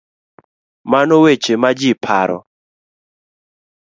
[0.91, 2.39] Mana weche ma ji paro.